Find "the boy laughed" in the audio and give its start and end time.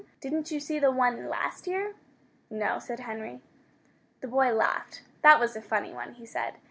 4.21-5.03